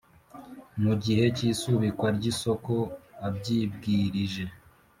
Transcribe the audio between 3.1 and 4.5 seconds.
abyibwirije